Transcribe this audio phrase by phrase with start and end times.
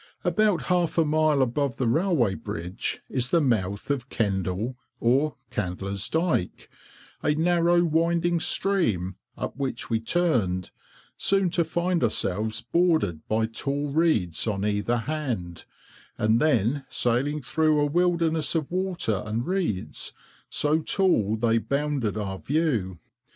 [0.23, 6.09] About half a mile above the railway bridge is the mouth of Kendal, or Candler's,
[6.09, 6.71] Dyke,
[7.21, 10.71] a narrow winding stream, up which we turned,
[11.17, 15.65] soon to find ourselves bordered by tall reeds on either hand,
[16.17, 20.13] and then sailing through a wilderness of water and reeds
[20.49, 22.97] so tall that they bounded our view.